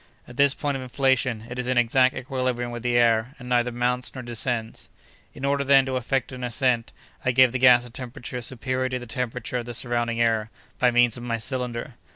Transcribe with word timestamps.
At 0.27 0.35
this 0.35 0.55
point 0.55 0.75
of 0.75 0.81
inflation, 0.81 1.43
it 1.47 1.59
is 1.59 1.67
in 1.67 1.77
exact 1.77 2.15
equilibrium 2.15 2.71
with 2.71 2.81
the 2.81 2.97
air, 2.97 3.35
and 3.37 3.47
neither 3.47 3.71
mounts 3.71 4.15
nor 4.15 4.23
descends. 4.23 4.89
"In 5.35 5.45
order, 5.45 5.63
then, 5.63 5.85
to 5.85 5.95
effect 5.95 6.31
an 6.31 6.43
ascent, 6.43 6.91
I 7.23 7.31
give 7.31 7.51
the 7.51 7.59
gas 7.59 7.85
a 7.85 7.91
temperature 7.91 8.41
superior 8.41 8.89
to 8.89 8.97
the 8.97 9.05
temperature 9.05 9.59
of 9.59 9.65
the 9.65 9.75
surrounding 9.75 10.19
air 10.19 10.49
by 10.79 10.89
means 10.89 11.17
of 11.17 11.21
my 11.23 11.37
cylinder. 11.37 11.93